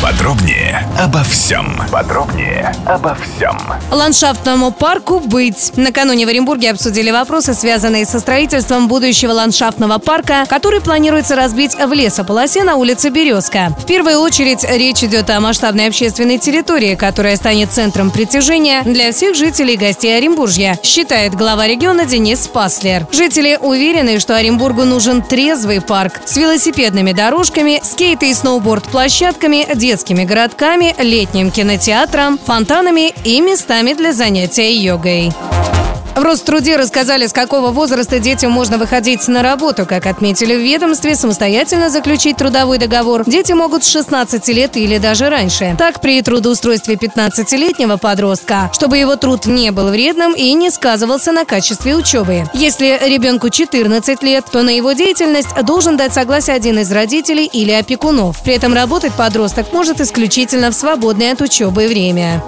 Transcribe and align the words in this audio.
Подробнее 0.00 0.88
обо 0.96 1.24
всем. 1.24 1.76
Подробнее 1.90 2.72
обо 2.86 3.16
всем. 3.16 3.58
Ландшафтному 3.90 4.70
парку 4.70 5.18
быть. 5.18 5.72
Накануне 5.76 6.24
в 6.24 6.28
Оренбурге 6.28 6.70
обсудили 6.70 7.10
вопросы, 7.10 7.52
связанные 7.52 8.06
со 8.06 8.20
строительством 8.20 8.86
будущего 8.86 9.32
ландшафтного 9.32 9.98
парка, 9.98 10.44
который 10.48 10.80
планируется 10.80 11.34
разбить 11.34 11.74
в 11.74 11.92
лесополосе 11.92 12.62
на 12.62 12.76
улице 12.76 13.08
Березка. 13.08 13.74
В 13.76 13.86
первую 13.86 14.20
очередь 14.20 14.64
речь 14.64 15.02
идет 15.02 15.30
о 15.30 15.40
масштабной 15.40 15.88
общественной 15.88 16.38
территории, 16.38 16.94
которая 16.94 17.34
станет 17.34 17.72
центром 17.72 18.12
притяжения 18.12 18.82
для 18.82 19.10
всех 19.10 19.34
жителей 19.34 19.74
и 19.74 19.78
гостей 19.78 20.16
Оренбуржья, 20.16 20.78
считает 20.84 21.34
глава 21.34 21.66
региона 21.66 22.04
Денис 22.04 22.44
Спаслер. 22.44 23.08
Жители 23.10 23.58
уверены, 23.60 24.20
что 24.20 24.36
Оренбургу 24.36 24.84
нужен 24.84 25.22
трезвый 25.22 25.80
парк 25.80 26.20
с 26.24 26.36
велосипедными 26.36 27.10
дорожками, 27.10 27.80
скейт 27.82 28.22
и 28.22 28.32
сноуборд-площадками, 28.32 29.66
детскими 29.88 30.24
городками, 30.24 30.94
летним 30.98 31.50
кинотеатром, 31.50 32.38
фонтанами 32.38 33.10
и 33.24 33.40
местами 33.40 33.94
для 33.94 34.12
занятия 34.12 34.70
йогой. 34.70 35.32
В 36.18 36.22
Роструде 36.24 36.74
рассказали, 36.74 37.28
с 37.28 37.32
какого 37.32 37.70
возраста 37.70 38.18
детям 38.18 38.50
можно 38.50 38.76
выходить 38.76 39.28
на 39.28 39.40
работу. 39.40 39.86
Как 39.86 40.04
отметили 40.04 40.56
в 40.56 40.58
ведомстве, 40.58 41.14
самостоятельно 41.14 41.90
заключить 41.90 42.38
трудовой 42.38 42.78
договор 42.78 43.22
дети 43.24 43.52
могут 43.52 43.84
с 43.84 43.92
16 43.92 44.48
лет 44.48 44.76
или 44.76 44.98
даже 44.98 45.30
раньше. 45.30 45.76
Так, 45.78 46.00
при 46.00 46.20
трудоустройстве 46.20 46.96
15-летнего 46.96 47.98
подростка, 47.98 48.68
чтобы 48.72 48.98
его 48.98 49.14
труд 49.14 49.46
не 49.46 49.70
был 49.70 49.90
вредным 49.90 50.34
и 50.34 50.52
не 50.54 50.70
сказывался 50.70 51.30
на 51.30 51.44
качестве 51.44 51.94
учебы. 51.94 52.46
Если 52.52 52.98
ребенку 53.00 53.48
14 53.48 54.20
лет, 54.24 54.44
то 54.50 54.64
на 54.64 54.70
его 54.70 54.94
деятельность 54.94 55.54
должен 55.62 55.96
дать 55.96 56.12
согласие 56.12 56.56
один 56.56 56.80
из 56.80 56.90
родителей 56.90 57.46
или 57.46 57.70
опекунов. 57.70 58.42
При 58.42 58.54
этом 58.54 58.74
работать 58.74 59.12
подросток 59.12 59.72
может 59.72 60.00
исключительно 60.00 60.72
в 60.72 60.74
свободное 60.74 61.34
от 61.34 61.42
учебы 61.42 61.86
время. 61.86 62.42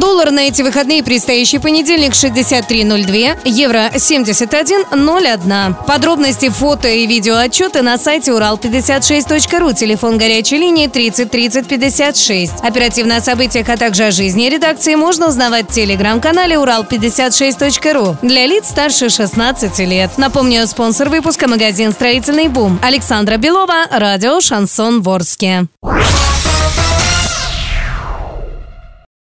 Доллар 0.00 0.32
на 0.32 0.48
эти 0.48 0.62
выходные 0.62 1.04
предстоящий 1.04 1.58
понедельник 1.58 2.12
63.02, 2.14 3.38
евро 3.44 3.90
71.01. 3.94 5.86
Подробности, 5.86 6.48
фото 6.48 6.88
и 6.88 7.06
видео 7.06 7.36
отчеты 7.36 7.82
на 7.82 7.96
сайте 7.96 8.32
урал56.ру, 8.32 9.72
телефон 9.72 10.18
горячей 10.18 10.56
линии 10.56 10.88
30 10.88 11.30
30 11.30 11.68
56. 11.68 12.52
Оперативно 12.62 13.16
о 13.16 13.20
событиях, 13.20 13.68
а 13.68 13.76
также 13.76 14.06
о 14.06 14.10
жизни 14.10 14.48
редакции 14.48 14.96
можно 14.96 15.28
узнавать 15.28 15.70
в 15.70 15.72
телеграм-канале 15.72 16.56
урал56.ру 16.56 18.16
для 18.22 18.46
лиц 18.46 18.70
старше 18.70 19.08
16 19.08 19.78
лет. 19.80 20.10
Напомню, 20.16 20.66
спонсор 20.66 21.08
выпуска 21.08 21.48
магазин 21.48 21.92
«Строительный 21.92 22.48
бум». 22.48 22.80
Александра 22.82 23.36
Белова, 23.36 23.86
радио 23.90 24.40
«Шансон 24.40 25.02
Ворске». 25.02 25.68